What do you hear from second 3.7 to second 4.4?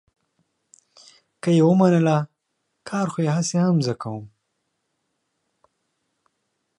زه کوم.